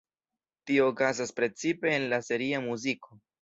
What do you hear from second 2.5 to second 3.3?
muziko.